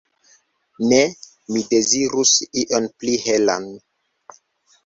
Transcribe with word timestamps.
Ne, 0.91 1.01
mi 1.51 1.61
dezirus 1.73 2.33
ion 2.63 2.89
pli 3.03 3.21
helan. 3.27 3.69